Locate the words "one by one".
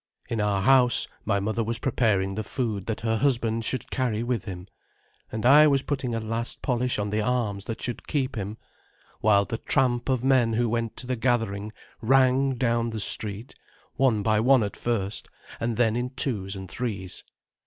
13.95-14.63